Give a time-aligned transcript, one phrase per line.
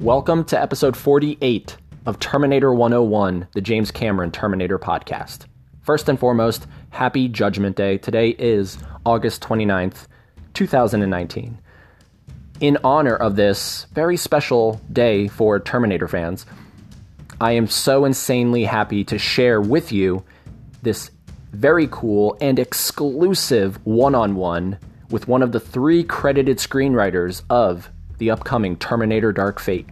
[0.00, 1.76] Welcome to episode 48
[2.06, 5.44] of Terminator 101, the James Cameron Terminator podcast.
[5.82, 7.98] First and foremost, happy Judgment Day.
[7.98, 10.06] Today is August 29th,
[10.54, 11.58] 2019.
[12.60, 16.46] In honor of this very special day for Terminator fans,
[17.38, 20.24] I am so insanely happy to share with you
[20.80, 21.10] this
[21.52, 24.78] very cool and exclusive one on one
[25.10, 29.88] with one of the three credited screenwriters of the upcoming Terminator Dark Fate,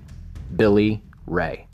[0.55, 1.67] Billy Ray.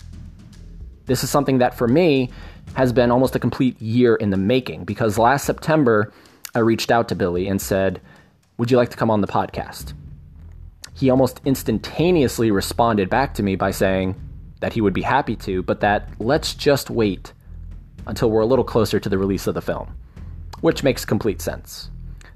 [1.04, 2.30] This is something that for me
[2.74, 6.12] has been almost a complete year in the making because last September
[6.54, 8.00] I reached out to Billy and said,
[8.56, 9.92] Would you like to come on the podcast?
[10.94, 14.14] He almost instantaneously responded back to me by saying
[14.60, 17.32] that he would be happy to, but that let's just wait
[18.06, 19.92] until we're a little closer to the release of the film,
[20.60, 21.90] which makes complete sense.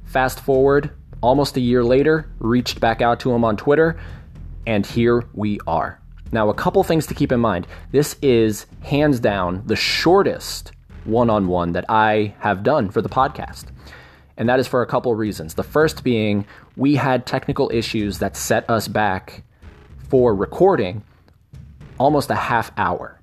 [0.04, 0.90] Fast forward
[1.20, 3.98] almost a year later, reached back out to him on Twitter,
[4.66, 6.00] and here we are.
[6.30, 7.66] Now, a couple things to keep in mind.
[7.90, 10.72] This is hands down the shortest
[11.04, 13.66] one on one that I have done for the podcast.
[14.36, 15.54] And that is for a couple reasons.
[15.54, 19.42] The first being we had technical issues that set us back
[20.08, 21.02] for recording
[21.98, 23.20] almost a half hour.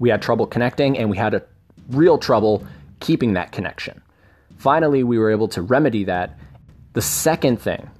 [0.00, 1.44] We had trouble connecting and we had a
[1.90, 2.66] real trouble
[3.00, 4.02] keeping that connection.
[4.58, 6.38] Finally, we were able to remedy that.
[6.96, 7.90] The second thing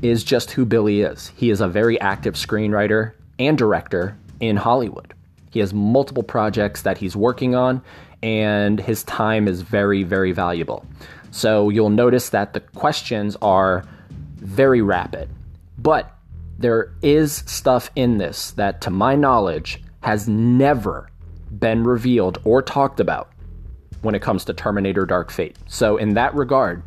[0.00, 1.32] is just who Billy is.
[1.34, 5.12] He is a very active screenwriter and director in Hollywood.
[5.50, 7.82] He has multiple projects that he's working on,
[8.22, 10.86] and his time is very, very valuable.
[11.32, 13.84] So you'll notice that the questions are
[14.36, 15.28] very rapid.
[15.76, 16.16] But
[16.56, 21.10] there is stuff in this that, to my knowledge, has never
[21.50, 23.32] been revealed or talked about
[24.02, 25.56] when it comes to Terminator Dark Fate.
[25.66, 26.84] So, in that regard,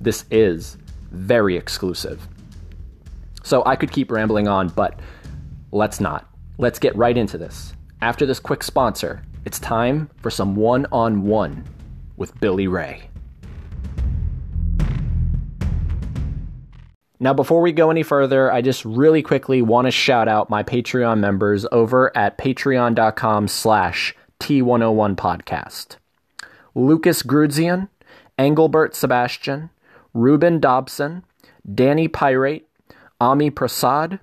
[0.00, 0.76] this is
[1.10, 2.26] very exclusive.
[3.42, 4.98] So I could keep rambling on, but
[5.72, 6.28] let's not.
[6.58, 7.74] Let's get right into this.
[8.00, 11.64] After this quick sponsor, it's time for some one on one
[12.16, 13.08] with Billy Ray.
[17.20, 20.62] Now, before we go any further, I just really quickly want to shout out my
[20.62, 25.96] Patreon members over at patreon.com slash T101 podcast.
[26.74, 27.88] Lucas Grudzian,
[28.36, 29.70] Engelbert Sebastian,
[30.14, 31.24] Ruben Dobson,
[31.74, 32.66] Danny Pirate,
[33.20, 34.20] Ami Prasad,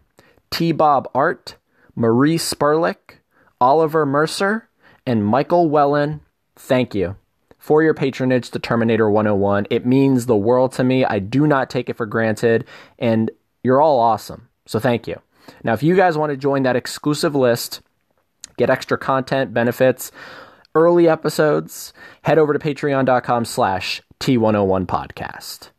[0.50, 0.72] T.
[0.72, 1.56] Bob Art,
[1.96, 3.18] Marie Sperlich,
[3.59, 4.69] Oliver Mercer,
[5.06, 6.22] and Michael Wellen.
[6.56, 7.16] Thank you
[7.57, 9.68] for your patronage to Terminator 101.
[9.69, 11.06] It means the world to me.
[11.06, 12.66] I do not take it for granted,
[12.97, 13.29] and
[13.63, 14.47] you're all awesome.
[14.66, 15.22] So thank you.
[15.63, 17.81] Now, if you guys want to join that exclusive list,
[18.58, 20.12] get extra content, benefits,
[20.75, 25.69] early episodes, head over to patreon.com slash T101 podcast.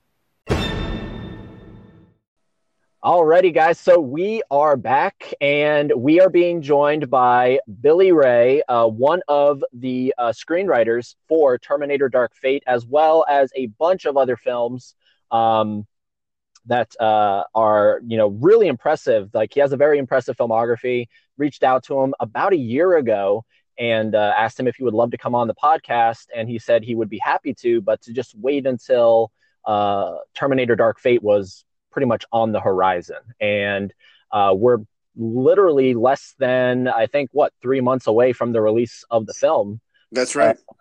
[3.04, 3.80] Alrighty, guys.
[3.80, 9.64] So we are back, and we are being joined by Billy Ray, uh, one of
[9.72, 14.94] the uh, screenwriters for Terminator: Dark Fate, as well as a bunch of other films
[15.32, 15.84] um,
[16.66, 19.30] that uh, are, you know, really impressive.
[19.34, 21.08] Like he has a very impressive filmography.
[21.36, 23.44] Reached out to him about a year ago
[23.80, 26.60] and uh, asked him if he would love to come on the podcast, and he
[26.60, 29.32] said he would be happy to, but to just wait until
[29.66, 33.18] uh, Terminator: Dark Fate was pretty much on the horizon.
[33.40, 33.92] And
[34.30, 34.78] uh, we're
[35.16, 39.80] literally less than, I think, what, three months away from the release of the film.
[40.10, 40.56] That's right.
[40.56, 40.74] Uh,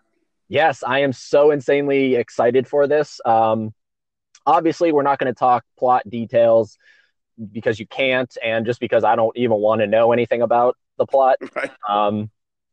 [0.48, 3.20] yes, I am so insanely excited for this.
[3.26, 3.74] Um,
[4.46, 6.78] obviously, we're not going to talk plot details
[7.52, 11.06] because you can't, and just because I don't even want to know anything about the
[11.06, 11.38] plot.
[11.56, 11.72] Right.
[11.88, 12.30] Um,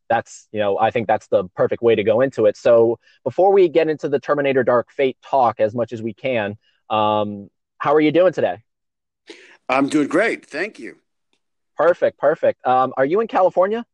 [0.08, 3.52] that's you know i think that's the perfect way to go into it so before
[3.52, 6.56] we get into the terminator dark fate talk as much as we can
[6.90, 8.62] um, how are you doing today?
[9.68, 10.46] I'm doing great.
[10.46, 10.96] Thank you.
[11.76, 12.18] Perfect.
[12.18, 12.66] Perfect.
[12.66, 13.84] Um, are you in California?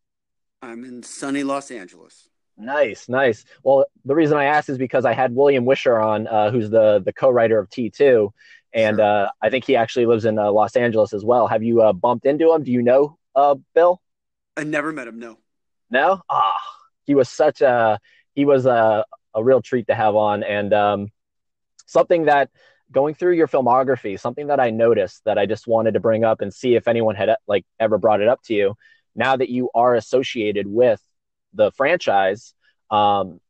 [0.63, 2.29] I'm in sunny Los Angeles.
[2.57, 3.45] Nice, nice.
[3.63, 7.03] Well, the reason I asked is because I had William Wisher on, uh, who's the
[7.05, 8.31] the co-writer of T2,
[8.73, 9.05] and sure.
[9.05, 11.49] uh, I think he actually lives in uh, Los Angeles as well.
[11.49, 12.63] Have you uh, bumped into him?
[12.63, 14.01] Do you know uh, Bill?
[14.57, 15.19] I never met him.
[15.19, 15.39] No.
[15.91, 16.23] No.
[16.31, 16.73] Ah, oh,
[17.05, 17.99] he was such a
[18.35, 19.05] he was a
[19.35, 21.09] a real treat to have on, and um,
[21.87, 22.51] something that
[22.95, 26.41] going through your filmography, something that I noticed that I just wanted to bring up
[26.41, 28.75] and see if anyone had like ever brought it up to you.
[29.15, 31.03] Now that you are associated with
[31.53, 32.55] the franchise,
[32.91, 33.41] um,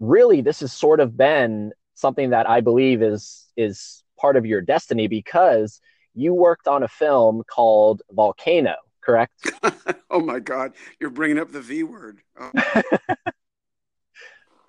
[0.00, 4.60] really, this has sort of been something that I believe is is part of your
[4.60, 5.80] destiny because
[6.14, 9.50] you worked on a film called Volcano, correct?
[10.10, 12.20] oh my God, you're bringing up the V word.
[12.38, 12.50] Oh.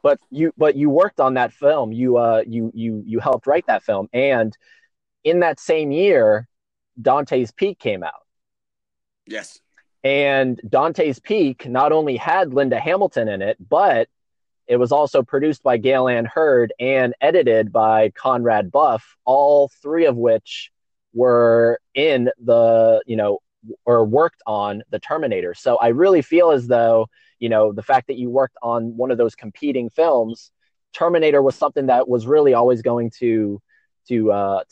[0.04, 3.66] but you but you worked on that film you uh you you you helped write
[3.66, 4.56] that film and
[5.24, 6.48] in that same year
[7.02, 8.24] dante's peak came out
[9.26, 9.60] Yes.
[10.04, 14.10] And Dante's Peak not only had Linda Hamilton in it, but
[14.68, 20.06] it was also produced by Gale Anne Hurd and edited by Conrad Buff, all three
[20.06, 20.72] of which
[21.14, 23.40] were in the, you know,
[23.86, 25.54] or worked on the Terminator.
[25.54, 27.08] So I really feel as though,
[27.40, 30.52] you know, the fact that you worked on one of those competing films,
[30.94, 33.62] Terminator was something that was really always going to
[34.08, 34.64] to uh,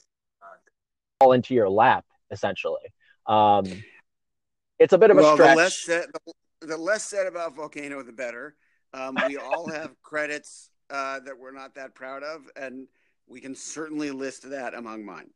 [1.19, 2.93] fall into your lap, essentially.
[3.27, 3.65] Um,
[4.79, 5.37] it's a bit of a stretch.
[5.37, 6.05] The less, said,
[6.61, 8.55] the less said about Volcano, the better.
[8.93, 12.87] Um, we all have credits uh, that we're not that proud of, and
[13.27, 15.29] we can certainly list that among mine.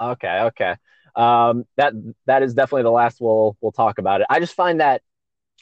[0.00, 0.76] Okay, okay.
[1.14, 1.94] Um, that
[2.26, 4.26] that is definitely the last we'll we'll talk about it.
[4.28, 5.02] I just find that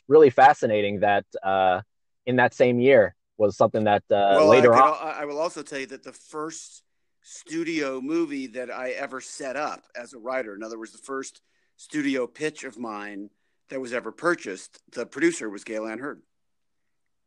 [0.09, 1.81] really fascinating that uh,
[2.27, 5.15] in that same year was something that uh, well, later I on.
[5.23, 6.83] I will also tell you that the first
[7.23, 11.41] studio movie that I ever set up as a writer, in other words, the first
[11.77, 13.31] studio pitch of mine
[13.71, 16.23] that was ever purchased, the producer was Gale Anne Hurd.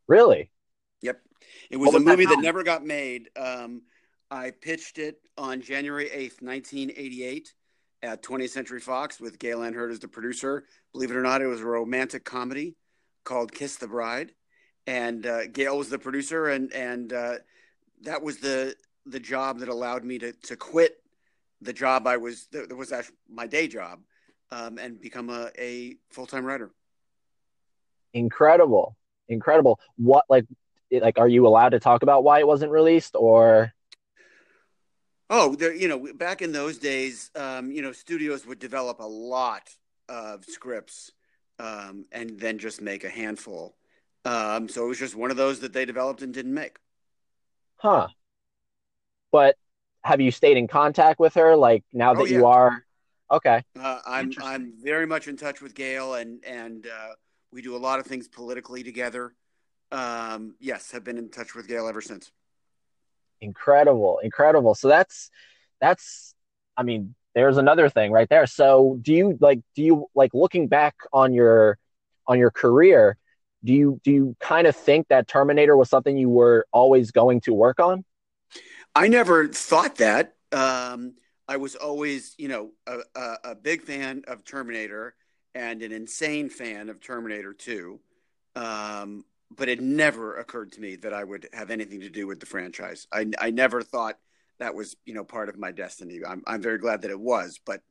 [0.07, 0.51] Really?
[1.01, 1.19] Yep.
[1.69, 3.30] It was, was a movie that, that, never got made.
[3.35, 3.81] Um,
[4.30, 7.53] I pitched it on January 8th, 1988
[8.03, 10.65] at 20th Century Fox with Gale Anne Hurd as the producer.
[10.94, 12.75] Believe it or not, it was a romantic comedy
[13.23, 14.31] called Kiss the Bride.
[14.85, 17.35] And uh, Gale was the producer, and, and uh,
[18.03, 20.97] that was the, the job that allowed me to, to quit
[21.61, 23.99] the job I was, that was actually my day job,
[24.51, 26.71] um, and become a, a full time writer.
[28.13, 28.95] Incredible
[29.29, 29.79] incredible.
[29.97, 30.45] What like
[30.91, 33.73] like are you allowed to talk about why it wasn't released or?
[35.29, 35.74] Oh, there.
[35.74, 39.69] You know, back in those days, um, you know, studios would develop a lot
[40.07, 41.12] of scripts
[41.59, 43.75] um, and then just make a handful.
[44.25, 46.77] Um, so it was just one of those that they developed and didn't make.
[47.77, 48.07] Huh.
[49.31, 49.56] But
[50.03, 51.56] have you stayed in contact with her?
[51.56, 52.38] Like now that oh, yeah.
[52.38, 52.83] you are,
[53.31, 53.63] okay.
[53.80, 57.13] Uh, I'm I'm very much in touch with Gale, and and uh,
[57.51, 59.33] we do a lot of things politically together.
[59.91, 62.31] Um, yes, have been in touch with Gale ever since.
[63.41, 64.75] Incredible, incredible.
[64.75, 65.29] So that's
[65.79, 66.33] that's
[66.75, 68.47] I mean, there's another thing right there.
[68.47, 71.77] So do you like do you like looking back on your
[72.27, 73.17] on your career,
[73.63, 77.41] do you do you kind of think that Terminator was something you were always going
[77.41, 78.03] to work on?
[78.95, 80.35] I never thought that.
[80.51, 81.13] Um,
[81.47, 85.15] I was always, you know, a, a, a big fan of Terminator
[85.55, 87.99] and an insane fan of Terminator 2.
[88.55, 89.23] Um,
[89.55, 92.45] but it never occurred to me that I would have anything to do with the
[92.45, 93.07] franchise.
[93.11, 94.17] I, I never thought
[94.59, 96.19] that was, you know, part of my destiny.
[96.27, 97.81] I'm, I'm very glad that it was, but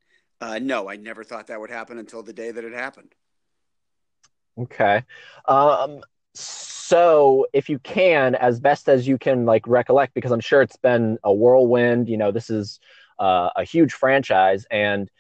[0.40, 3.14] uh, no, I never thought that would happen until the day that it happened.
[4.58, 5.04] Okay.
[5.46, 6.02] Um,
[6.34, 10.76] so if you can, as best as you can, like recollect, because I'm sure it's
[10.76, 12.80] been a whirlwind, you know, this is
[13.18, 15.10] uh, a huge franchise and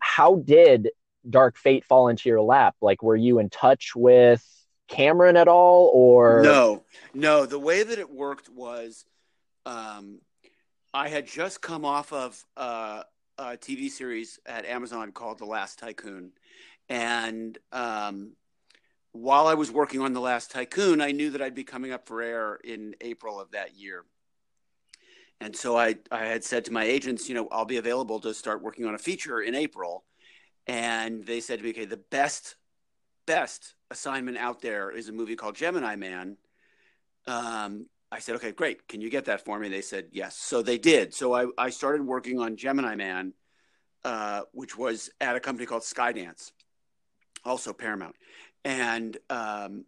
[0.00, 0.90] how did
[1.28, 2.74] Dark Fate fall into your lap?
[2.80, 4.44] Like, were you in touch with
[4.90, 6.84] Cameron at all, or no?
[7.14, 9.04] No, the way that it worked was,
[9.64, 10.20] um,
[10.92, 13.02] I had just come off of uh,
[13.38, 16.32] a TV series at Amazon called The Last Tycoon,
[16.88, 18.32] and um,
[19.12, 22.06] while I was working on The Last Tycoon, I knew that I'd be coming up
[22.06, 24.04] for air in April of that year.
[25.40, 28.34] And so I, I had said to my agents, you know, I'll be available to
[28.34, 30.04] start working on a feature in April
[30.66, 32.56] and they said to me, okay, the best,
[33.30, 36.36] best assignment out there is a movie called Gemini Man.
[37.28, 38.88] Um, I said, okay, great.
[38.88, 39.68] Can you get that for me?
[39.68, 40.36] They said, yes.
[40.36, 41.14] So they did.
[41.14, 43.32] So I, I started working on Gemini Man,
[44.04, 46.50] uh, which was at a company called Skydance,
[47.44, 48.16] also Paramount.
[48.64, 49.84] And um,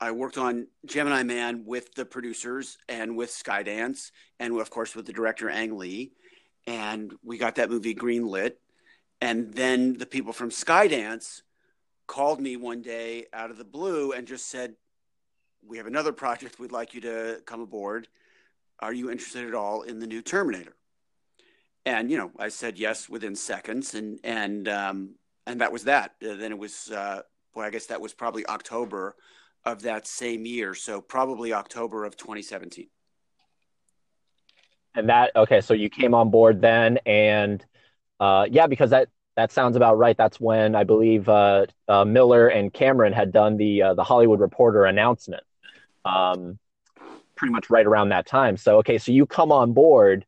[0.00, 5.04] I worked on Gemini Man with the producers and with Skydance, and of course with
[5.04, 6.12] the director Ang Lee.
[6.66, 8.54] And we got that movie greenlit.
[9.20, 11.42] And then the people from Skydance
[12.06, 14.74] called me one day out of the blue and just said,
[15.66, 18.08] We have another project we'd like you to come aboard.
[18.80, 20.74] Are you interested at all in the new Terminator?
[21.84, 23.94] And, you know, I said yes within seconds.
[23.94, 25.14] And, and, um,
[25.46, 26.14] and that was that.
[26.22, 27.22] Uh, then it was, uh,
[27.54, 29.16] boy, I guess that was probably October
[29.64, 30.74] of that same year.
[30.74, 32.88] So probably October of 2017.
[34.94, 37.64] And that, okay, so you came on board then and
[38.20, 40.16] uh, yeah, because that that sounds about right.
[40.16, 44.40] That's when I believe uh, uh, Miller and Cameron had done the uh, the Hollywood
[44.40, 45.42] Reporter announcement,
[46.04, 46.58] um,
[47.34, 48.56] pretty much right around that time.
[48.56, 50.26] So okay, so you come on board,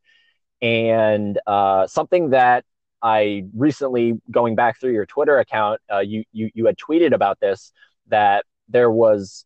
[0.62, 2.64] and uh, something that
[3.02, 7.40] I recently going back through your Twitter account, uh, you you you had tweeted about
[7.40, 7.72] this
[8.08, 9.44] that there was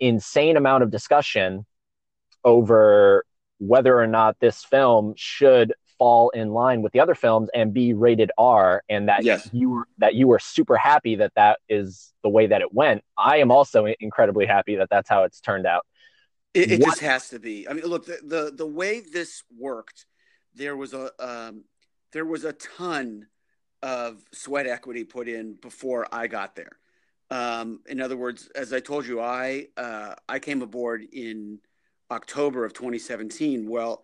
[0.00, 1.66] insane amount of discussion
[2.42, 3.24] over
[3.58, 7.94] whether or not this film should fall in line with the other films and be
[7.94, 9.48] rated R, and that Yes.
[9.52, 13.02] you were that you were super happy that that is the way that it went.
[13.16, 15.86] I am also incredibly happy that that's how it's turned out.
[16.54, 17.68] It, it just has to be.
[17.68, 20.06] I mean, look, the, the the way this worked,
[20.54, 21.64] there was a um,
[22.12, 23.26] there was a ton
[23.82, 26.78] of sweat equity put in before I got there.
[27.30, 31.58] Um, in other words, as I told you, I uh, I came aboard in
[32.10, 33.68] October of 2017.
[33.68, 34.02] Well,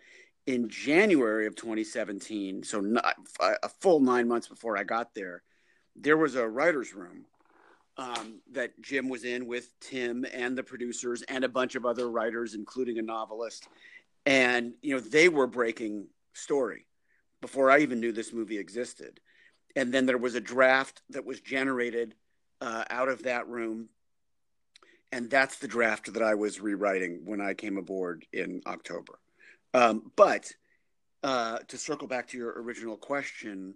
[0.50, 5.42] in January of 2017, so not, a full nine months before I got there,
[5.94, 7.24] there was a writers' room
[7.96, 12.10] um, that Jim was in with Tim and the producers and a bunch of other
[12.10, 13.68] writers, including a novelist.
[14.26, 16.86] And, you know, they were breaking story
[17.40, 19.20] before I even knew this movie existed.
[19.76, 22.16] And then there was a draft that was generated
[22.60, 23.88] uh, out of that room.
[25.12, 29.20] And that's the draft that I was rewriting when I came aboard in October.
[29.74, 30.52] Um, but
[31.22, 33.74] uh, to circle back to your original question,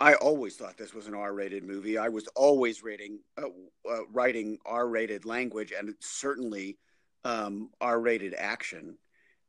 [0.00, 1.98] I always thought this was an R-rated movie.
[1.98, 3.48] I was always rating, uh,
[3.88, 6.78] uh, writing R-rated language, and certainly
[7.24, 8.96] um, R-rated action.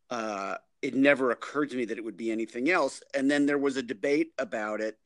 [0.09, 3.01] Uh, it never occurred to me that it would be anything else.
[3.13, 4.97] And then there was a debate about it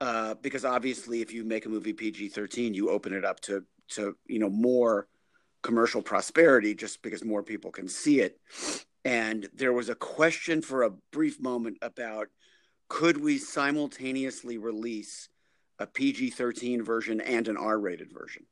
[0.00, 4.16] uh, because obviously, if you make a movie PG-13, you open it up to to
[4.26, 5.06] you know more
[5.62, 8.40] commercial prosperity, just because more people can see it.
[9.04, 12.28] And there was a question for a brief moment about
[12.88, 15.28] could we simultaneously release
[15.78, 18.44] a PG 13 version and an R rated version,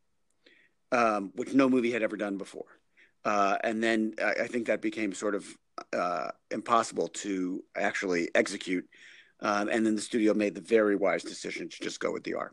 [0.92, 2.64] um, which no movie had ever done before.
[3.25, 5.47] Uh, and then I, I, think that became sort of
[5.92, 8.88] uh, impossible to actually execute.
[9.40, 12.35] Um, and then the studio made the very wise decision to just go with the
[12.35, 12.52] R.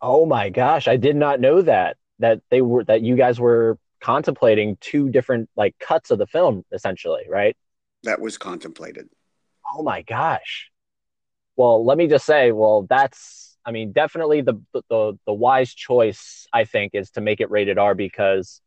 [0.00, 3.78] Oh my gosh, I did not know that that they were that you guys were
[4.00, 7.56] contemplating two different like cuts of the film essentially, right?
[8.04, 9.08] That was contemplated.
[9.74, 10.70] Oh my gosh.
[11.56, 14.54] Well, let me just say, well, that's I mean, definitely the
[14.88, 18.60] the the wise choice I think is to make it rated R because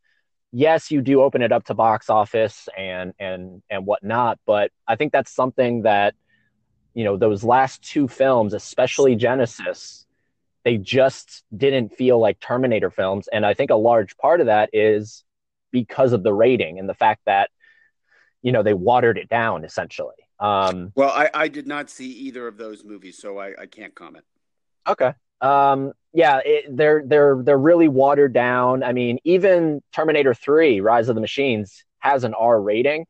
[0.52, 4.96] yes, you do open it up to box office and and and whatnot, but I
[4.96, 6.14] think that's something that
[6.94, 10.03] you know those last two films, especially Genisys,
[10.64, 14.70] they just didn't feel like Terminator films, and I think a large part of that
[14.74, 15.24] is
[15.72, 17.50] because of the rating and the fact that
[18.42, 20.16] you know they watered it down essentially.
[20.40, 23.96] Um, well, I, I did not see either of those movies, so I, I can't
[23.96, 24.26] comment.
[24.88, 25.14] Okay.
[25.42, 28.84] Um, yeah, it, they're they're they're really watered down.
[28.84, 33.06] I mean, even Terminator Three: Rise of the Machines has an R rating,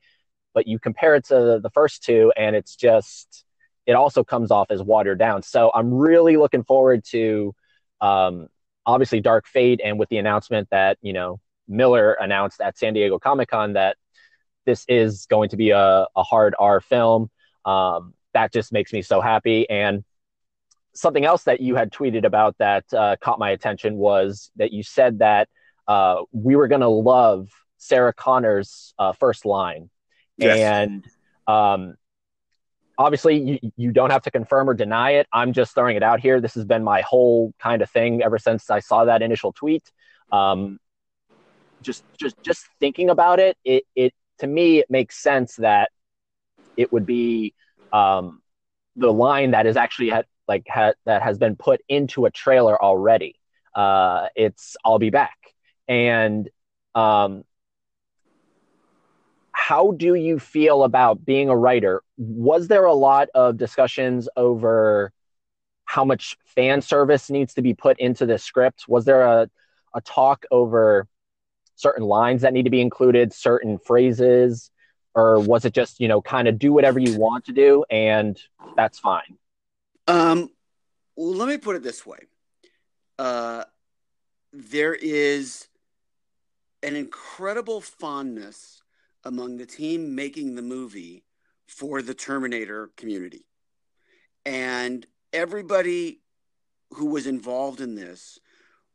[0.54, 3.46] but you compare it to the first two, and it's just
[3.86, 5.44] it also comes off as watered down.
[5.44, 7.54] So I'm really looking forward to
[8.02, 8.48] um,
[8.86, 13.20] obviously Dark Fate, and with the announcement that you know Miller announced at San Diego
[13.20, 13.98] Comic Con that
[14.66, 17.30] this is going to be a, a hard R film.
[17.66, 19.70] Um, that just makes me so happy.
[19.70, 20.04] And
[20.94, 24.84] something else that you had tweeted about that uh, caught my attention was that you
[24.84, 25.50] said that
[25.88, 29.90] uh, we were going to love Sarah Connor's uh, first line.
[30.38, 30.60] Yes.
[30.60, 31.06] And
[31.48, 31.96] um,
[32.98, 35.28] obviously, you, you don't have to confirm or deny it.
[35.32, 36.40] I'm just throwing it out here.
[36.42, 39.84] This has been my whole kind of thing ever since I saw that initial tweet.
[40.32, 40.80] Um,
[41.82, 45.92] just, just, just thinking about it, it, it to me, it makes sense that
[46.76, 47.54] it would be
[47.92, 48.42] um,
[48.96, 52.82] the line that is actually had, like ha- that has been put into a trailer
[52.82, 53.36] already.
[53.76, 55.38] Uh, it's "I'll be back,"
[55.88, 56.50] and
[56.96, 57.44] um,
[59.64, 62.04] how do you feel about being a writer?
[62.18, 65.14] Was there a lot of discussions over
[65.86, 68.84] how much fan service needs to be put into the script?
[68.90, 69.50] Was there a,
[69.96, 71.08] a talk over
[71.78, 74.70] certain lines that need to be included, certain phrases,
[75.16, 78.38] or was it just you know kind of do whatever you want to do and
[78.76, 79.38] that's fine?
[80.10, 80.50] Um,
[81.16, 82.20] well, let me put it this way:
[83.18, 83.64] uh,
[84.52, 85.70] there is
[86.82, 88.83] an incredible fondness
[89.24, 91.24] among the team making the movie
[91.68, 93.46] for the Terminator community,
[94.46, 96.20] and everybody
[96.92, 98.40] who was involved in this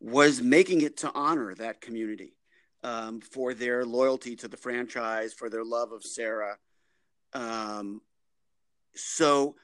[0.01, 2.37] was making it to honor that community
[2.85, 6.57] um, for their loyalty to the franchise, for their love of Sarah.
[7.33, 8.01] Um,
[8.95, 9.57] so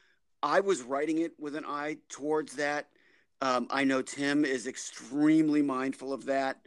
[0.43, 2.89] I was writing it with an eye towards that.
[3.41, 6.59] Um, I know Tim is extremely mindful of that.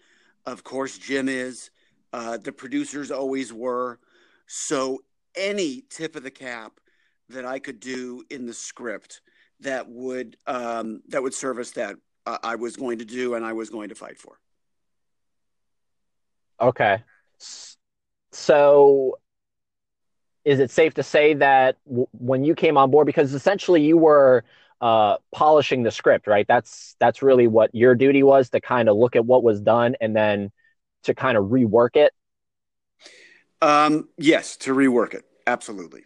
[0.45, 1.69] Of course, Jim is.
[2.13, 3.99] Uh, the producers always were.
[4.47, 4.99] So
[5.35, 6.79] any tip of the cap
[7.29, 9.21] that I could do in the script
[9.59, 11.95] that would um, that would service that
[12.25, 14.39] uh, I was going to do and I was going to fight for.
[16.59, 17.03] Okay.
[18.31, 19.19] So
[20.45, 23.97] is it safe to say that w- when you came on board, because essentially you
[23.97, 24.43] were
[24.79, 26.47] uh, polishing the script, right?
[26.47, 29.95] That's that's really what your duty was to kind of look at what was done
[29.99, 30.51] and then
[31.07, 32.13] to kind of rework it.
[33.61, 36.03] Um, yes, to rework it, absolutely.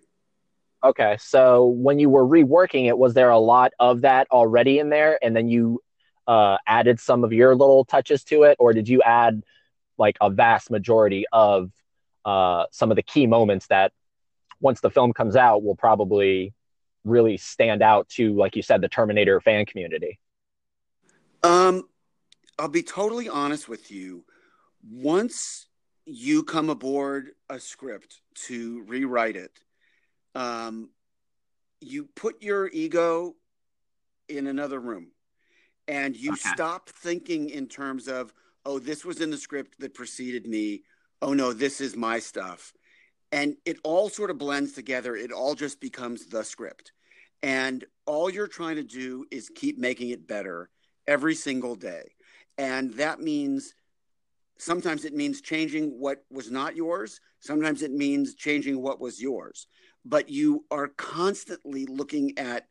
[0.83, 4.89] Okay, so when you were reworking it, was there a lot of that already in
[4.89, 5.81] there, and then you
[6.27, 9.43] uh, added some of your little touches to it, or did you add
[9.97, 11.71] like a vast majority of
[12.25, 13.91] uh, some of the key moments that
[14.59, 16.53] once the film comes out will probably
[17.03, 20.19] really stand out to, like you said, the Terminator fan community?
[21.43, 21.87] Um,
[22.57, 24.23] I'll be totally honest with you.
[24.89, 25.67] Once
[26.05, 29.59] you come aboard a script to rewrite it,
[30.35, 30.89] um,
[31.79, 33.35] you put your ego
[34.29, 35.11] in another room
[35.87, 36.49] and you okay.
[36.53, 38.33] stop thinking in terms of,
[38.65, 40.83] oh, this was in the script that preceded me.
[41.21, 42.73] Oh, no, this is my stuff
[43.31, 45.15] and it all sort of blends together.
[45.15, 46.91] It all just becomes the script.
[47.43, 50.69] And all you're trying to do is keep making it better
[51.07, 52.11] every single day.
[52.57, 53.73] And that means
[54.61, 59.67] sometimes it means changing what was not yours, sometimes it means changing what was yours.
[60.05, 62.67] But you are constantly looking at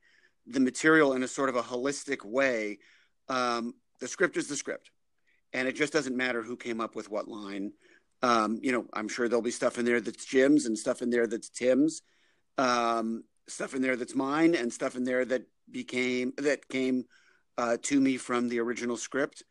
[0.46, 2.78] the material in a sort of a holistic way.
[3.28, 4.90] Um, the script is the script.
[5.52, 7.72] And it just doesn't matter who came up with what line
[8.22, 11.10] um, you know, I'm sure there'll be stuff in there that's Jim's and stuff in
[11.10, 12.02] there that's Tim's,
[12.58, 17.04] um, stuff in there that's mine, and stuff in there that became that came
[17.56, 19.42] uh, to me from the original script.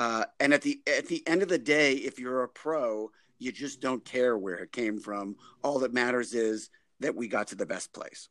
[0.00, 3.52] Uh, and at the at the end of the day, if you're a pro, you
[3.52, 5.36] just don't care where it came from.
[5.62, 8.30] All that matters is that we got to the best place.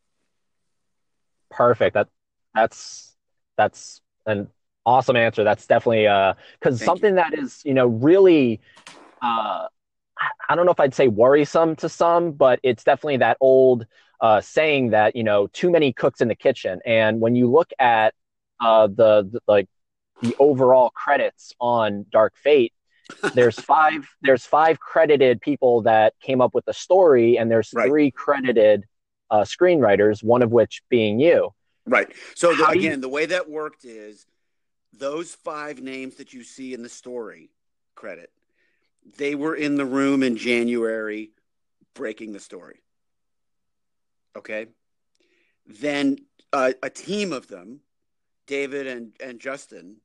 [1.52, 1.94] Perfect.
[1.94, 2.08] That
[2.56, 3.16] that's
[3.56, 4.48] that's an
[4.84, 5.44] awesome answer.
[5.44, 7.18] That's definitely uh because something you.
[7.18, 8.62] that is you know really
[9.22, 9.68] uh
[10.50, 13.86] I don't know if I'd say worrisome to some, but it's definitely that old
[14.22, 16.80] uh, saying that you know too many cooks in the kitchen.
[16.84, 18.16] And when you look at
[18.60, 19.70] uh, the, the like
[20.22, 22.74] the overall credits on Dark Fate,
[23.34, 27.88] there's five there's five credited people that came up with the story, and there's right.
[27.88, 28.86] three credited
[29.32, 31.54] uh, screenwriters, one of which being you.
[31.86, 32.12] Right.
[32.36, 32.98] So the, again, you...
[32.98, 34.26] the way that worked is
[34.94, 37.52] those five names that you see in the story
[37.96, 38.32] credit
[39.18, 41.32] they were in the room in January
[41.94, 42.80] breaking the story.
[44.38, 44.68] Okay.
[45.66, 46.18] Then
[46.54, 47.82] uh, a team of them,
[48.48, 49.98] David and, and Justin,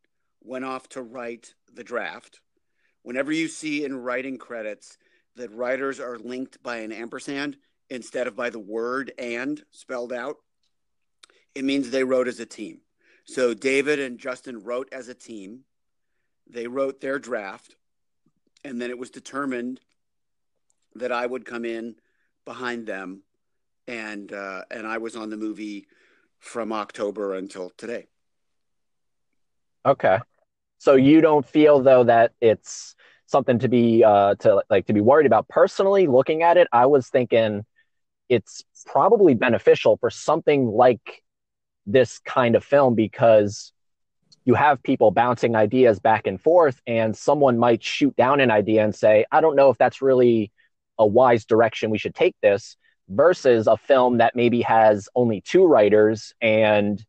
[0.44, 2.40] went off to write the draft.
[3.02, 4.96] Whenever you see in writing credits
[5.37, 7.57] that writers are linked by an ampersand
[7.90, 10.37] instead of by the word and spelled out,
[11.54, 12.80] it means they wrote as a team.
[13.24, 15.64] So David and Justin wrote as a team.
[16.48, 17.74] They wrote their draft
[18.64, 19.80] and then it was determined
[20.94, 21.96] that I would come in
[22.44, 23.22] behind them,
[23.87, 25.87] and uh, and I was on the movie
[26.38, 28.07] from October until today.
[29.87, 30.18] Okay,
[30.85, 32.94] so you don't feel though that it's
[33.25, 35.49] something to be uh, to like to be worried about.
[35.49, 37.64] Personally, looking at it, I was thinking
[38.29, 41.23] it's probably beneficial for something like
[41.87, 43.73] this kind of film because
[44.44, 48.85] you have people bouncing ideas back and forth, and someone might shoot down an idea
[48.85, 50.53] and say, I don't know if that's really
[50.99, 52.77] a wise direction we should take this,
[53.09, 57.03] versus a film that maybe has only two writers and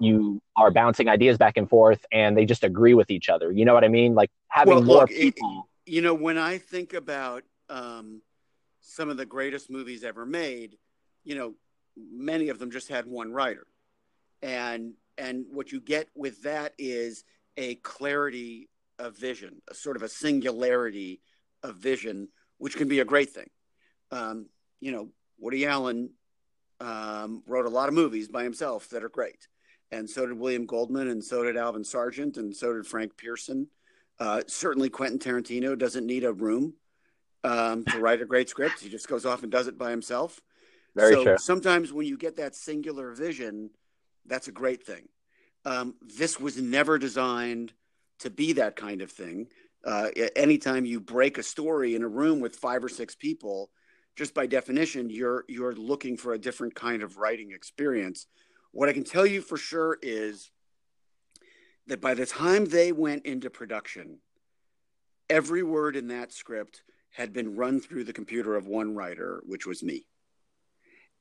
[0.00, 3.50] you are bouncing ideas back and forth and they just agree with each other.
[3.52, 4.14] You know what I mean?
[4.14, 5.68] Like having well, more look, people.
[5.86, 8.22] It, you know, when I think about um,
[8.80, 10.76] some of the greatest movies ever made,
[11.24, 11.54] you know,
[11.96, 13.66] many of them just had one writer.
[14.42, 17.24] And and what you get with that is
[17.56, 21.20] a clarity of vision, a sort of a singularity
[21.62, 22.28] of vision,
[22.58, 23.48] which can be a great thing.
[24.10, 24.46] Um,
[24.80, 26.10] you know, Woody Allen
[26.80, 29.48] um, wrote a lot of movies by himself that are great,
[29.92, 33.68] and so did William Goldman, and so did Alvin Sargent, and so did Frank Pierson.
[34.18, 36.74] Uh, certainly, Quentin Tarantino doesn't need a room
[37.42, 40.40] um, to write a great script; he just goes off and does it by himself.
[40.94, 41.38] Very so true.
[41.38, 43.70] Sometimes when you get that singular vision
[44.26, 45.08] that's a great thing.
[45.64, 47.72] Um, this was never designed
[48.20, 49.48] to be that kind of thing.
[49.84, 53.70] Uh, anytime you break a story in a room with five or six people,
[54.16, 58.26] just by definition, you're you're looking for a different kind of writing experience.
[58.74, 60.50] What I can tell you for sure is
[61.86, 64.18] that by the time they went into production,
[65.30, 66.82] every word in that script
[67.12, 70.08] had been run through the computer of one writer, which was me.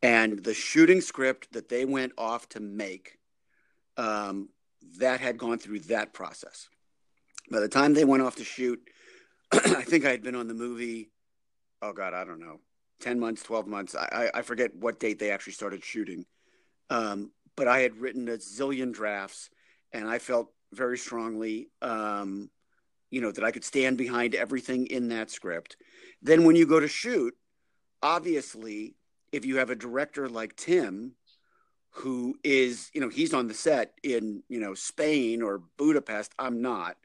[0.02, 3.20] And the shooting script that they went off to make,
[3.98, 4.50] um,
[4.98, 6.68] that had gone through that process.
[7.52, 8.82] By the time they went off to shoot,
[9.52, 11.12] I think I had been on the movie,
[11.84, 12.62] oh God, I don't know,
[13.02, 13.96] 10 months, 12 months.
[13.96, 16.26] I, I forget what date they actually started shooting.
[16.90, 19.50] Um, but I had written a zillion drafts
[19.92, 22.50] and I felt very strongly, um,
[23.12, 25.78] you know, that I could stand behind everything in that script.
[26.22, 27.36] Then when you go to shoot,
[28.02, 28.96] obviously,
[29.32, 31.14] if you have a director like Tim,
[31.92, 36.62] who is, you know, he's on the set in, you know, Spain or Budapest, I'm
[36.62, 36.98] not.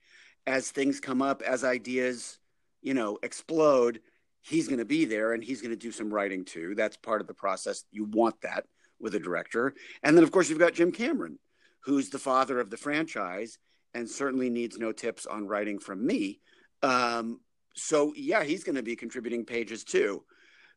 [0.46, 2.38] As things come up, as ideas,
[2.80, 4.00] you know, explode,
[4.40, 6.74] he's going to be there and he's going to do some writing too.
[6.74, 7.84] That's part of the process.
[7.90, 8.64] You want that
[9.00, 9.74] with a director.
[10.02, 11.38] And then, of course, you've got Jim Cameron,
[11.84, 13.58] who's the father of the franchise
[13.94, 16.40] and certainly needs no tips on writing from me.
[16.82, 17.40] Um,
[17.74, 20.24] so, yeah, he's going to be contributing pages too.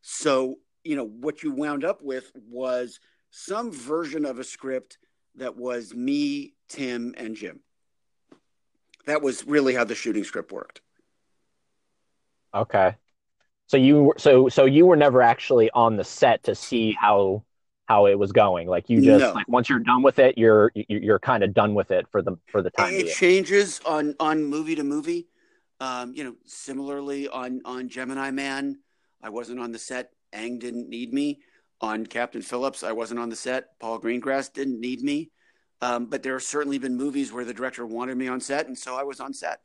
[0.01, 4.97] So, you know, what you wound up with was some version of a script
[5.35, 7.59] that was me, Tim, and Jim.
[9.05, 10.81] That was really how the shooting script worked.
[12.53, 12.95] Okay.
[13.67, 17.43] So you so so you were never actually on the set to see how
[17.91, 18.67] how it was going.
[18.69, 19.33] Like you just no.
[19.33, 22.37] like once you're done with it, you're you're kind of done with it for the
[22.47, 22.93] for the time.
[22.93, 23.15] It being.
[23.15, 25.27] changes on on movie to movie.
[25.81, 28.79] Um, you know, similarly on on Gemini Man,
[29.21, 30.11] I wasn't on the set.
[30.31, 31.41] Ang didn't need me.
[31.81, 33.77] On Captain Phillips, I wasn't on the set.
[33.79, 35.31] Paul Greengrass didn't need me.
[35.81, 38.77] Um, but there have certainly been movies where the director wanted me on set, and
[38.77, 39.61] so I was on set.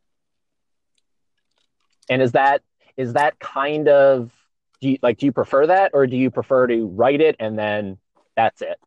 [2.09, 2.63] And is that
[2.97, 4.33] is that kind of
[4.81, 7.59] do you like do you prefer that or do you prefer to write it and
[7.59, 7.99] then
[8.37, 8.79] that's it.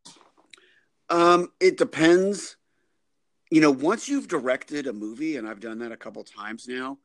[1.10, 2.58] Um it depends.
[3.52, 7.00] You know once you've directed a movie and i've done that a couple times now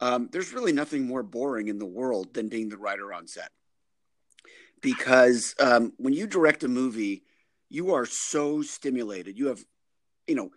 [0.00, 3.50] um, there's really nothing more boring in the world than being the writer on set.
[4.80, 7.24] Because um, when you direct a movie
[7.68, 9.38] you are so stimulated.
[9.38, 9.64] You have
[10.26, 10.50] you know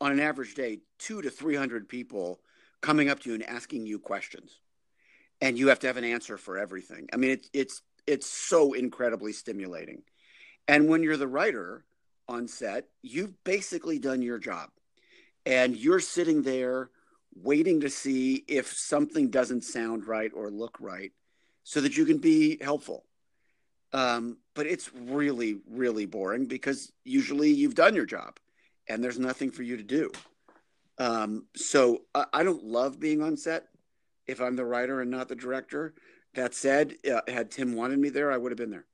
[0.00, 2.40] on an average day two to three hundred people
[2.80, 4.60] coming up to you and asking you questions.
[5.40, 7.08] And you have to have an answer for everything.
[7.12, 10.02] I mean, it's it's it's so incredibly stimulating.
[10.68, 11.84] And when you're the writer
[12.28, 14.68] on set, you've basically done your job,
[15.46, 16.90] and you're sitting there
[17.34, 21.12] waiting to see if something doesn't sound right or look right,
[21.64, 23.04] so that you can be helpful.
[23.94, 28.38] Um, but it's really, really boring because usually you've done your job,
[28.88, 30.12] and there's nothing for you to do.
[30.98, 33.68] Um, so I, I don't love being on set
[34.26, 35.94] if I'm the writer and not the director.
[36.34, 38.84] That said, uh, had Tim wanted me there, I would have been there.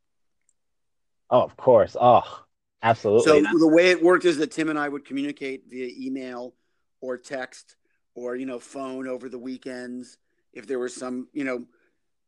[1.30, 1.96] Oh, of course.
[2.00, 2.44] Oh,
[2.82, 3.24] absolutely.
[3.24, 6.54] So the way it worked is that Tim and I would communicate via email
[7.00, 7.76] or text
[8.14, 10.18] or you know phone over the weekends
[10.52, 11.64] if there was some you know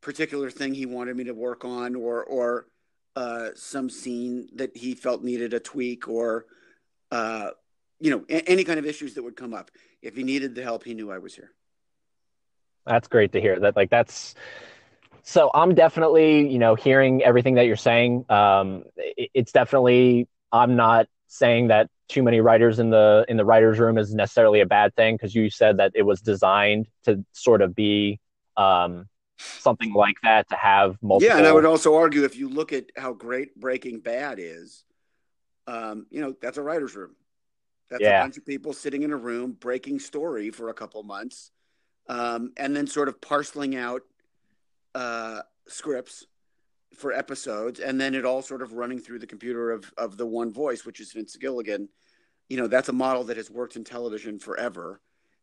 [0.00, 2.66] particular thing he wanted me to work on or or
[3.14, 6.46] uh, some scene that he felt needed a tweak or
[7.10, 7.50] uh,
[7.98, 9.70] you know a- any kind of issues that would come up.
[10.02, 11.52] If he needed the help, he knew I was here.
[12.86, 13.58] That's great to hear.
[13.58, 14.34] That like that's
[15.26, 18.24] so I'm definitely you know hearing everything that you're saying.
[18.30, 23.44] Um, it, it's definitely I'm not saying that too many writers in the in the
[23.44, 27.24] writers room is necessarily a bad thing because you said that it was designed to
[27.32, 28.20] sort of be
[28.56, 31.28] um, something like that to have multiple.
[31.28, 34.84] Yeah, and I would also argue if you look at how great Breaking Bad is,
[35.66, 37.16] um, you know that's a writers room.
[37.90, 38.20] That's yeah.
[38.20, 41.50] a bunch of people sitting in a room breaking story for a couple months
[42.08, 44.02] um, and then sort of parceling out
[44.96, 46.26] uh, scripts
[46.94, 50.26] for episodes, and then it all sort of running through the computer of of the
[50.26, 51.88] one voice, which is Vince Gilligan.
[52.48, 55.00] You know, that's a model that has worked in television forever,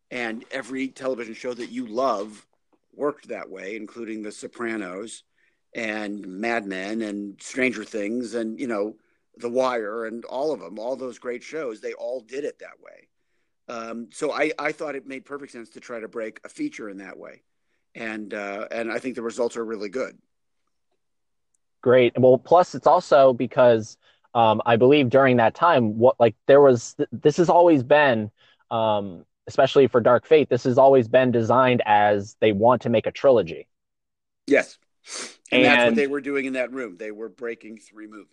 [0.10, 2.48] and every television show that you love
[2.96, 5.24] worked that way, including The Sopranos
[5.76, 8.96] and Mad Men and Stranger Things, and you know,
[9.38, 12.80] The Wire, and all of them, all those great shows, they all did it that
[12.82, 13.08] way.
[13.68, 16.90] Um, so I, I thought it made perfect sense to try to break a feature
[16.90, 17.44] in that way,
[17.96, 20.18] and uh, and I think the results are really good.
[21.82, 22.14] Great.
[22.18, 23.98] Well, plus it's also because
[24.34, 28.32] um, I believe during that time, what like there was this has always been,
[28.72, 33.06] um, especially for Dark Fate, this has always been designed as they want to make
[33.06, 33.68] a trilogy.
[34.48, 34.78] Yes,
[35.52, 36.98] and, and that's what they were doing in that room.
[36.98, 38.28] They were breaking three movies.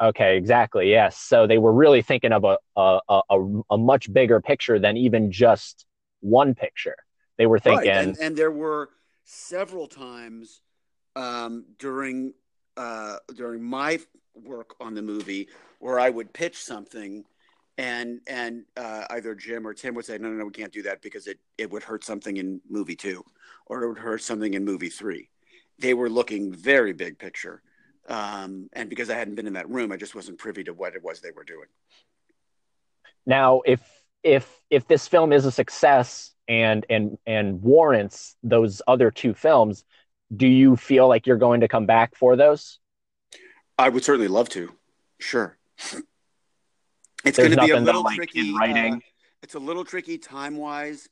[0.00, 0.90] Okay, exactly.
[0.90, 1.16] Yes.
[1.18, 5.32] So they were really thinking of a, a, a, a much bigger picture than even
[5.32, 5.86] just
[6.20, 6.94] one picture.
[7.38, 7.88] They were thinking.
[7.88, 7.98] Right.
[7.98, 8.90] And, and, there were
[9.24, 10.60] several times
[11.16, 12.34] um, during
[12.76, 14.00] uh, during my
[14.34, 15.48] work on the movie
[15.78, 17.24] where I would pitch something
[17.78, 20.82] and and uh, either Jim or Tim would say, no, no, no, we can't do
[20.82, 23.24] that because it, it would hurt something in movie two
[23.66, 25.30] or it would hurt something in movie three.
[25.78, 27.62] They were looking very big picture.
[28.08, 30.94] Um, and because I hadn't been in that room, I just wasn't privy to what
[30.94, 31.68] it was they were doing.
[33.26, 33.80] Now, if
[34.24, 39.84] if if this film is a success and and and warrants those other two films,
[40.34, 42.78] do you feel like you're going to come back for those?
[43.78, 44.72] I would certainly love to.
[45.18, 45.56] Sure.
[47.24, 48.50] It's going to be a little like, tricky.
[48.50, 48.94] in writing.
[48.94, 48.98] uh,
[49.42, 51.08] it's a little tricky time wise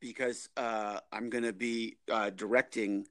[0.00, 3.06] because uh, I'm going to be uh, directing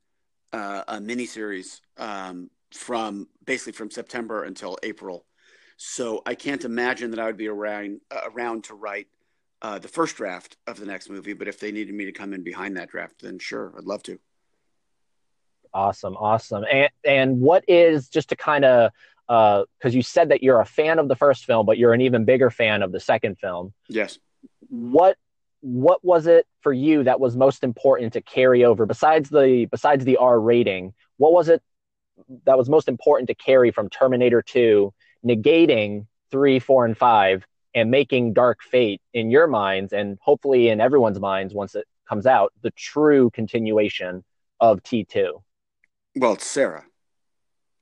[0.54, 5.26] uh, a miniseries um, from basically from September until April.
[5.78, 9.08] So I can't imagine that I would be around uh, around to write
[9.66, 11.34] uh, the first draft of the next movie.
[11.34, 14.04] But if they needed me to come in behind that draft, then sure, I'd love
[14.04, 14.20] to.
[15.74, 16.64] Awesome, awesome.
[16.72, 18.92] And and what is just to kind of
[19.28, 22.26] because you said that you're a fan of the first film, but you're an even
[22.26, 23.74] bigger fan of the second film.
[23.90, 24.20] Yes.
[24.70, 25.18] What
[25.62, 30.06] what was it for you that was most important to carry over besides the besides
[30.06, 30.94] the R rating?
[31.18, 31.64] What was it
[32.46, 34.94] that was most important to carry from Terminator 2,
[35.26, 40.80] negating 3, 4 and 5 and making Dark Fate in your minds and hopefully in
[40.80, 44.24] everyone's minds once it comes out the true continuation
[44.62, 45.42] of T2?
[46.16, 46.86] Well, it's Sarah.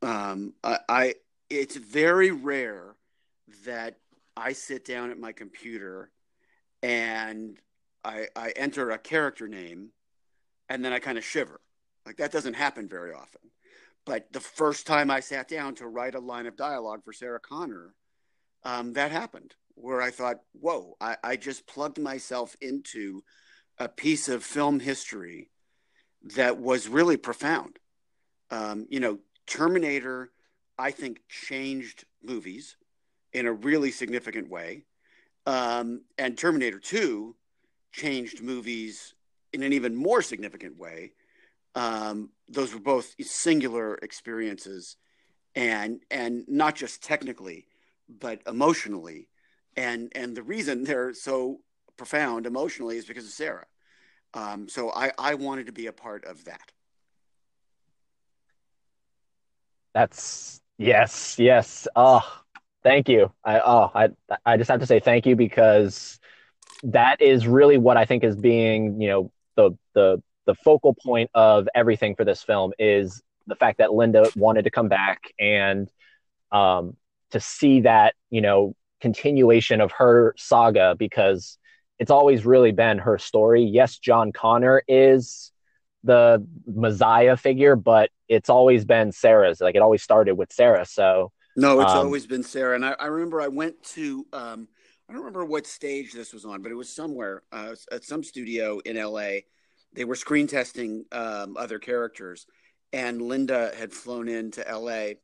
[0.01, 1.13] Um, I, I,
[1.49, 2.95] it's very rare
[3.65, 3.97] that
[4.35, 6.09] I sit down at my computer
[6.81, 7.59] and
[8.03, 9.91] I, I enter a character name
[10.69, 11.61] and then I kind of shiver.
[12.03, 13.41] Like that doesn't happen very often.
[14.05, 17.39] But the first time I sat down to write a line of dialogue for Sarah
[17.39, 17.93] Connor,
[18.63, 23.23] um, that happened where I thought, whoa, I, I just plugged myself into
[23.77, 25.49] a piece of film history
[26.35, 27.79] that was really profound.
[28.51, 30.31] Um, you know, Terminator,
[30.77, 32.77] I think, changed movies
[33.33, 34.85] in a really significant way.
[35.45, 37.35] Um, and Terminator 2
[37.91, 39.13] changed movies
[39.51, 41.13] in an even more significant way.
[41.75, 44.97] Um, those were both singular experiences
[45.55, 47.67] and and not just technically
[48.19, 49.27] but emotionally
[49.75, 51.59] and and the reason they're so
[51.97, 53.65] profound emotionally is because of sarah
[54.35, 56.71] um, so I, I wanted to be a part of that
[59.93, 61.87] That's yes, yes.
[61.95, 62.21] Oh,
[62.81, 63.31] thank you.
[63.43, 64.09] I oh, I
[64.45, 66.19] I just have to say thank you because
[66.83, 71.29] that is really what I think is being, you know, the the the focal point
[71.33, 75.89] of everything for this film is the fact that Linda wanted to come back and
[76.51, 76.97] um
[77.31, 81.57] to see that, you know, continuation of her saga because
[81.99, 83.61] it's always really been her story.
[83.61, 85.51] Yes, John Connor is
[86.05, 89.59] the messiah figure, but it's always been Sarah's.
[89.59, 90.85] Like it always started with Sarah.
[90.85, 92.75] So no, it's Um, always been Sarah.
[92.75, 94.69] And I, I remember I went to, um,
[95.09, 98.23] I don't remember what stage this was on, but it was somewhere uh, at some
[98.23, 99.41] studio in LA.
[99.91, 102.47] They were screen testing um, other characters,
[102.93, 105.19] and Linda had flown into LA.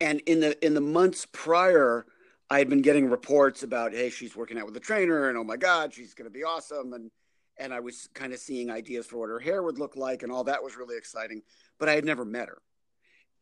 [0.00, 2.06] And in the in the months prior,
[2.50, 5.44] I had been getting reports about, hey, she's working out with a trainer, and oh
[5.44, 6.92] my God, she's going to be awesome.
[6.92, 7.10] And
[7.60, 10.30] and I was kind of seeing ideas for what her hair would look like, and
[10.30, 11.42] all that was really exciting.
[11.78, 12.62] But I had never met her,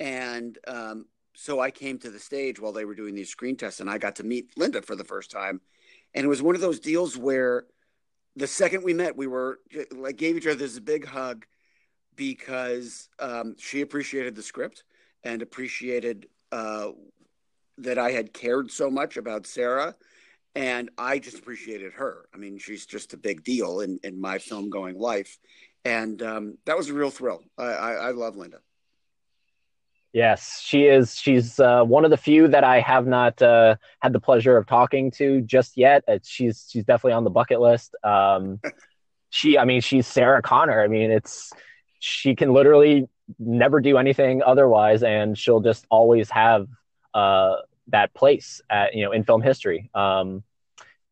[0.01, 3.81] and um, so I came to the stage while they were doing these screen tests,
[3.81, 5.61] and I got to meet Linda for the first time.
[6.15, 7.67] And it was one of those deals where
[8.37, 9.61] the second we met, we were
[9.93, 11.45] like gave each other this big hug
[12.17, 14.85] because um, she appreciated the script
[15.25, 16.91] and appreciated uh,
[17.79, 19.95] that I had cared so much about Sarah.
[20.55, 22.29] And I just appreciated her.
[22.35, 25.39] I mean, she's just a big deal in, in my film going life.
[25.85, 27.43] And um, that was a real thrill.
[27.59, 28.59] I, I, I love Linda.
[30.13, 31.15] yes, she is.
[31.15, 34.67] She's uh, one of the few that I have not uh, had the pleasure of
[34.67, 36.03] talking to just yet.
[36.09, 37.95] Uh, she's she's definitely on the bucket list.
[38.03, 38.59] Um,
[39.31, 40.83] she, I mean, she's Sarah Connor.
[40.83, 41.53] I mean, it's
[41.99, 43.09] she can literally
[43.39, 46.67] never do anything otherwise, and she'll just always have
[47.17, 47.57] uh,
[47.89, 49.91] that place at you know in film history.
[49.95, 50.45] Um,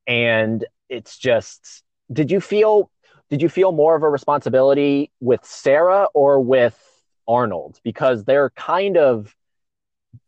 [0.07, 2.91] and it's just, did you feel
[3.31, 6.79] did you feel more of a responsibility with Sarah or with
[7.27, 9.35] Arnold because they're kind of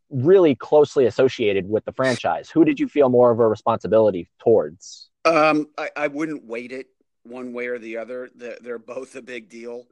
[0.08, 2.48] really closely associated with the franchise?
[2.48, 5.10] Who did you feel more of a responsibility towards?
[5.26, 6.86] Um, I, I wouldn't weight it
[7.24, 8.30] one way or the other.
[8.34, 9.84] They're, they're both a big deal.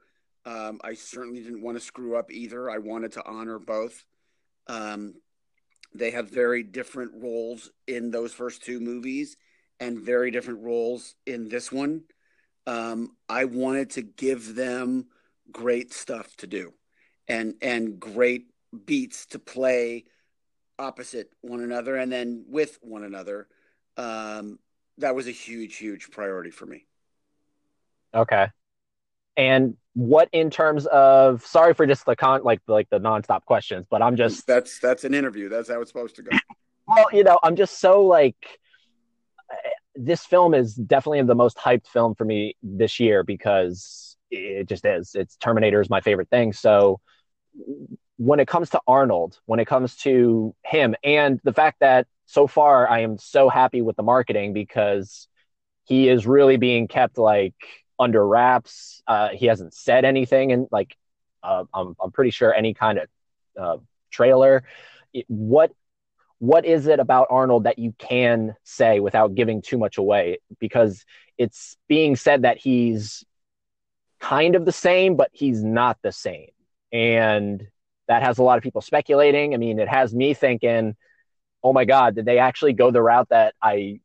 [0.47, 2.70] Um, I certainly didn't want to screw up either.
[2.70, 4.03] I wanted to honor both.
[4.66, 5.14] Um,
[5.94, 9.37] they have very different roles in those first two movies
[9.80, 12.02] and very different roles in this one.
[12.66, 15.07] Um, I wanted to give them
[15.52, 16.72] great stuff to do
[17.28, 18.46] and and great
[18.87, 20.04] beats to play
[20.78, 23.46] opposite one another and then with one another.
[23.96, 24.59] Um,
[24.98, 26.87] that was a huge, huge priority for me.
[28.14, 28.48] Okay.
[29.37, 33.87] And what in terms of sorry for just the con like like the nonstop questions,
[33.88, 35.49] but I'm just That's that's an interview.
[35.49, 36.37] That's how it's supposed to go.
[36.87, 38.37] well, you know, I'm just so like
[39.94, 44.85] this film is definitely the most hyped film for me this year because it just
[44.85, 45.14] is.
[45.14, 46.53] It's Terminator is my favorite thing.
[46.53, 47.01] So
[48.16, 52.47] when it comes to Arnold, when it comes to him, and the fact that so
[52.47, 55.29] far I am so happy with the marketing because
[55.85, 57.55] he is really being kept like
[57.98, 59.02] under wraps.
[59.07, 60.96] Uh, he hasn't said anything, and like
[61.42, 63.09] uh, I'm I'm pretty sure any kind of
[63.61, 63.76] uh,
[64.11, 64.64] trailer.
[65.28, 65.72] What
[66.38, 70.38] what is it about Arnold that you can say without giving too much away?
[70.59, 71.04] Because
[71.38, 73.24] it's being said that he's
[74.20, 76.48] kind of the same, but he's not the same.
[76.92, 77.66] And
[78.09, 79.54] that has a lot of people speculating.
[79.54, 80.96] I mean, it has me thinking,
[81.62, 84.00] oh my God, did they actually go the route that I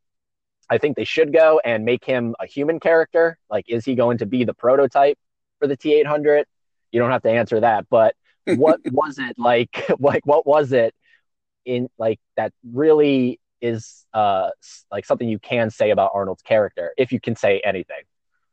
[0.70, 3.38] I think they should go and make him a human character?
[3.50, 5.18] Like, is he going to be the prototype
[5.58, 6.46] for the T eight hundred?
[6.92, 8.14] You don't have to answer that, but
[8.46, 9.90] what was it like?
[9.98, 10.94] Like, what was it
[11.66, 14.48] in like that really is uh
[14.90, 18.02] like something you can say about Arnold's character if you can say anything?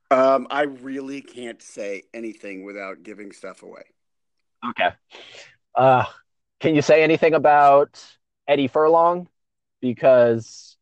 [0.10, 3.84] Um, I really can't say anything without giving stuff away.
[4.70, 4.90] Okay.
[5.76, 6.06] Uh,
[6.60, 8.04] can you say anything about
[8.48, 9.28] Eddie Furlong?
[9.82, 10.77] Because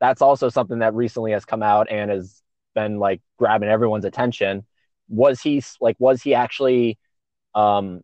[0.00, 2.42] that's also something that recently has come out and has
[2.74, 4.64] been like grabbing everyone's attention.
[5.08, 6.98] Was he like was he actually
[7.54, 8.02] um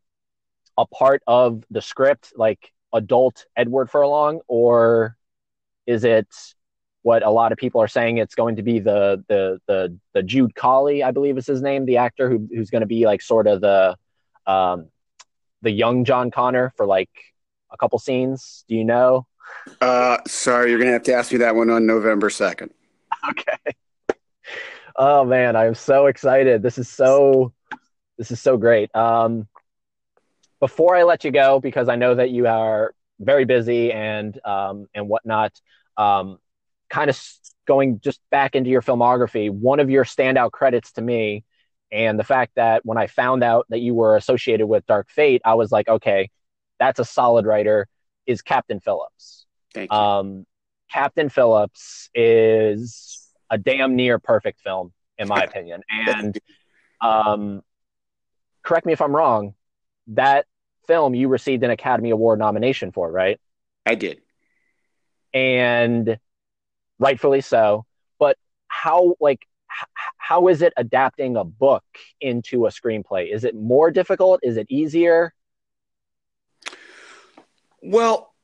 [0.79, 5.17] a part of the script, like adult Edward Furlong, or
[5.87, 6.29] is it
[7.03, 10.23] what a lot of people are saying it's going to be the the the the
[10.23, 13.23] Jude Collie, I believe is his name, the actor who who's going to be like
[13.23, 13.97] sort of the
[14.47, 14.89] um
[15.63, 17.11] the young John Connor for like
[17.71, 18.65] a couple scenes.
[18.69, 19.27] Do you know?
[19.81, 22.73] Uh, sorry, you're gonna have to ask me that one on November second.
[23.31, 23.75] Okay.
[24.95, 26.63] Oh man, I'm so excited.
[26.63, 27.53] This is so
[28.19, 28.95] this is so great.
[28.95, 29.47] Um,
[30.61, 34.87] before I let you go, because I know that you are very busy and um,
[34.95, 35.53] and whatnot,
[35.97, 36.39] um,
[36.89, 37.21] kind of
[37.67, 39.51] going just back into your filmography.
[39.51, 41.45] One of your standout credits to me
[41.93, 45.43] and the fact that when I found out that you were associated with Dark Fate,
[45.45, 46.31] I was like, okay,
[46.79, 47.87] that's a solid writer.
[48.27, 49.47] Is Captain Phillips?
[49.73, 49.99] Thank you.
[49.99, 50.47] Um,
[50.91, 55.83] Captain Phillips is a damn near perfect film, in my opinion.
[55.91, 56.39] And
[57.01, 57.63] um,
[58.63, 59.55] correct me if I'm wrong.
[60.09, 60.47] That
[60.87, 63.41] film you received an Academy Award nomination for, right?
[63.85, 64.21] I did,
[65.35, 66.19] and
[66.99, 67.85] rightfully so.
[68.19, 68.37] But
[68.69, 69.47] how, like,
[70.17, 71.85] how is it adapting a book
[72.21, 73.33] into a screenplay?
[73.33, 74.41] Is it more difficult?
[74.43, 75.35] Is it easier?
[77.83, 78.35] Well,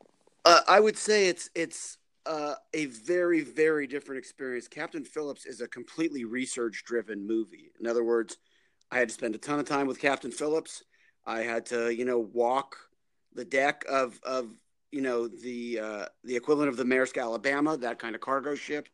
[0.44, 4.68] uh, I would say it's it's uh, a very very different experience.
[4.68, 7.72] Captain Phillips is a completely research driven movie.
[7.80, 8.36] In other words,
[8.90, 10.84] I had to spend a ton of time with Captain Phillips.
[11.26, 12.76] I had to you know walk
[13.34, 14.50] the deck of of
[14.90, 18.88] you know the uh, the equivalent of the Maersk Alabama, that kind of cargo ship.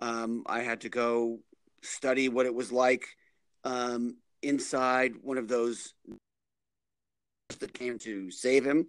[0.00, 1.40] Um, I had to go
[1.82, 3.06] study what it was like
[3.64, 5.94] um, inside one of those
[7.60, 8.86] that came to save him.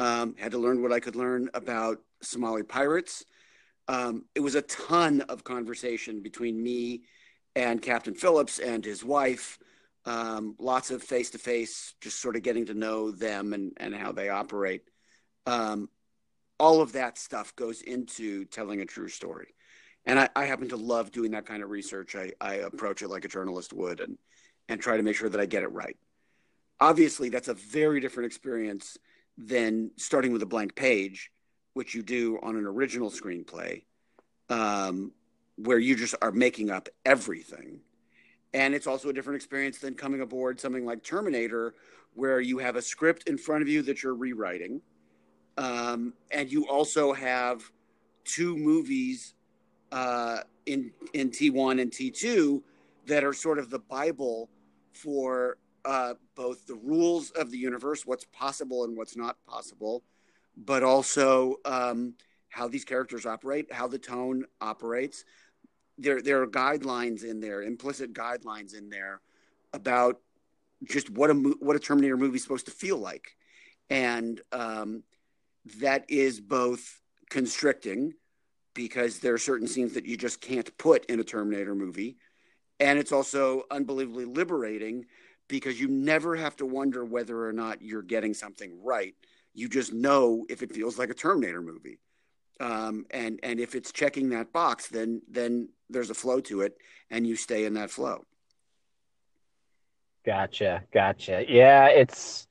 [0.00, 3.24] Um, had to learn what I could learn about Somali pirates.
[3.86, 7.02] Um, it was a ton of conversation between me
[7.54, 9.58] and Captain Phillips and his wife.
[10.06, 13.94] Um, lots of face to face, just sort of getting to know them and, and
[13.94, 14.82] how they operate.
[15.46, 15.88] Um,
[16.58, 19.54] all of that stuff goes into telling a true story
[20.06, 22.16] and I, I, happen to love doing that kind of research.
[22.16, 24.18] I, I approach it like a journalist would and
[24.68, 25.96] and try to make sure that I get it right.
[26.78, 28.96] Obviously, that's a very different experience
[29.38, 31.30] than starting with a blank page,
[31.74, 33.82] which you do on an original screenplay,
[34.48, 35.12] um,
[35.56, 37.80] where you just are making up everything.
[38.52, 41.74] And it's also a different experience than coming aboard something like Terminator,
[42.14, 44.80] where you have a script in front of you that you're rewriting,
[45.56, 47.62] um, and you also have
[48.24, 49.34] two movies
[49.92, 52.62] uh, in in T1 and T2
[53.06, 54.48] that are sort of the Bible
[54.92, 60.02] for uh, both the rules of the universe, what's possible and what's not possible,
[60.56, 62.14] but also um,
[62.48, 65.24] how these characters operate, how the tone operates.
[65.98, 69.20] There, there are guidelines in there, implicit guidelines in there
[69.72, 70.20] about
[70.84, 73.36] just what a what a Terminator movie is supposed to feel like,
[73.90, 75.02] and um,
[75.78, 78.14] that is both constricting
[78.74, 82.16] because there are certain scenes that you just can't put in a Terminator movie.
[82.78, 85.06] And it's also unbelievably liberating
[85.50, 89.14] because you never have to wonder whether or not you're getting something right.
[89.54, 91.98] You just know if it feels like a Terminator movie.
[92.60, 96.76] Um, and and if it's checking that box, then then there's a flow to it,
[97.10, 98.24] and you stay in that flow.
[100.26, 101.44] Gotcha, gotcha.
[101.48, 102.46] Yeah, it's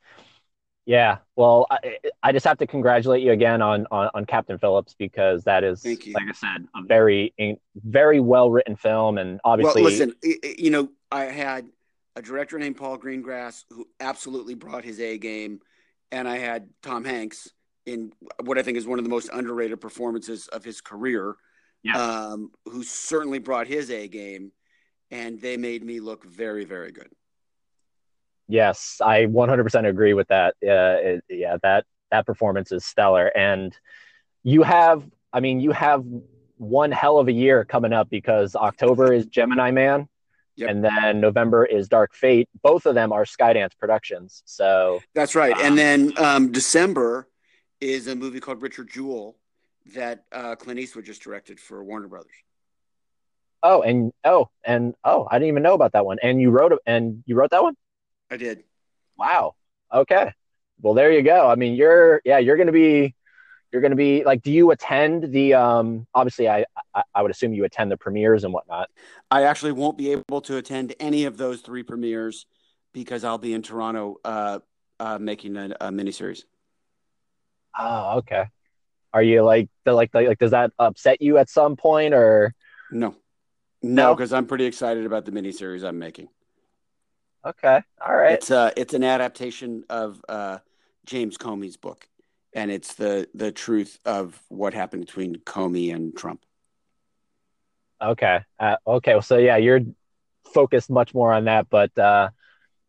[0.89, 4.95] yeah, well, I, I, just have to congratulate you again on, on, on Captain Phillips
[4.97, 7.32] because that is, like I said, a very
[7.76, 10.16] very well written film, and obviously, well, listen,
[10.58, 11.68] you know, I had
[12.20, 15.61] a director named Paul Greengrass who absolutely brought his A game,
[16.11, 17.49] and I had Tom Hanks
[17.86, 18.11] in
[18.43, 21.36] what I think is one of the most underrated performances of his career,
[21.82, 21.97] Yes.
[21.97, 24.51] um, who certainly brought his A game,
[25.09, 27.07] and they made me look very, very good.
[28.49, 30.55] Yes, I 100% agree with that.
[30.61, 33.74] Uh, it, yeah, that that performance is stellar, and
[34.43, 36.03] you have, I mean, you have
[36.57, 40.09] one hell of a year coming up because October is Gemini Man,
[40.60, 40.70] Yep.
[40.70, 42.49] and then November is Dark Fate.
[42.62, 44.43] Both of them are Skydance Productions.
[44.45, 45.53] So That's right.
[45.53, 47.30] Um, and then um, December
[47.80, 49.38] is a movie called Richard Jewell
[49.95, 52.34] that uh, Clint Eastwood just directed for Warner Brothers.
[53.64, 56.18] oh, and oh, and oh, I didn't even know about that one.
[56.22, 57.76] And you wrote and you wrote that one.
[58.30, 58.64] I did.
[59.18, 59.55] Wow.
[59.93, 60.32] Okay.
[60.82, 61.47] Well, there you go.
[61.49, 63.16] I mean, you're yeah, you're gonna be
[63.72, 66.07] you're gonna be like, do you attend the um?
[66.15, 68.89] Obviously, I I, I would assume you attend the premieres and whatnot.
[69.30, 72.45] I actually won't be able to attend any of those three premieres
[72.93, 74.59] because I'll be in Toronto uh,
[74.99, 76.43] uh, making a, a miniseries.
[77.78, 78.45] Oh, okay.
[79.13, 82.53] Are you like the like like, like does that upset you at some point or
[82.91, 83.15] No,
[83.82, 84.03] No?
[84.09, 86.30] no, because I'm pretty excited about the miniseries I'm making.
[87.45, 88.34] okay, all right.
[88.34, 90.59] It's uh, it's an adaptation of uh,
[91.05, 92.07] James Comey's book,
[92.54, 96.45] and it's the the truth of what happened between Comey and Trump.
[98.02, 98.39] Okay.
[98.60, 99.20] Uh, okay.
[99.22, 99.82] So yeah, you're
[100.54, 102.30] focused much more on that, but uh,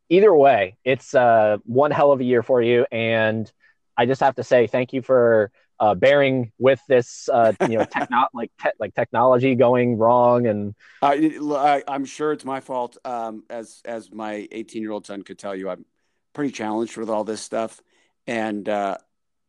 [0.08, 3.50] either way, it's uh, one hell of a year for you, and
[3.96, 5.50] I just have to say thank you for
[5.80, 10.74] uh, bearing with this, uh, you know, techno- like te- like technology going wrong, and
[11.02, 12.98] I, I'm sure it's my fault.
[13.04, 15.86] Um, as as my 18 year old son could tell you, I'm
[16.34, 17.80] pretty challenged with all this stuff,
[18.26, 18.98] and uh,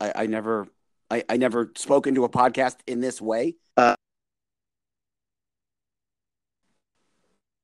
[0.02, 0.68] I, I never
[1.12, 3.56] I, I never spoke into a podcast in this way.
[3.78, 3.95] Uh,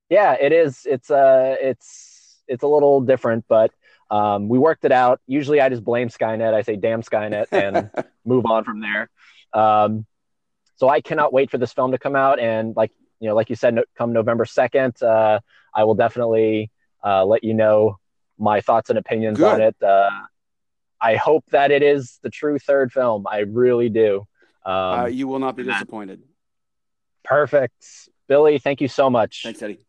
[0.10, 0.86] yeah, it is.
[0.86, 3.72] It's uh, it's it's a little different, but
[4.12, 5.20] um, we worked it out.
[5.26, 6.54] Usually, I just blame Skynet.
[6.54, 7.90] I say, "Damn Skynet," and
[8.26, 9.10] move on from there.
[9.54, 10.06] Um,
[10.76, 13.50] so I cannot wait for this film to come out, and like you know, like
[13.50, 15.40] you said, no, come November second, uh,
[15.74, 16.70] I will definitely
[17.04, 17.98] uh, let you know
[18.38, 19.54] my thoughts and opinions Good.
[19.54, 19.76] on it.
[19.82, 20.10] Uh,
[21.00, 23.26] I hope that it is the true third film.
[23.30, 24.28] I really do.
[24.66, 26.22] Um, uh, you will not be disappointed.
[27.24, 27.86] perfect,
[28.28, 28.60] Billy.
[28.60, 29.42] Thank you so much.
[29.44, 29.80] Thanks, Eddie.